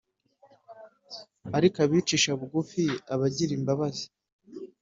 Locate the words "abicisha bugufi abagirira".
1.85-3.53